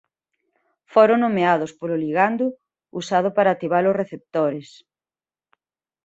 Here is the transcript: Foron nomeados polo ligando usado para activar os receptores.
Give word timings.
Foron 0.93 1.19
nomeados 1.25 1.71
polo 1.79 1.95
ligando 2.03 2.45
usado 2.99 3.27
para 3.37 3.49
activar 3.55 3.83
os 3.89 3.97
receptores. 4.01 4.67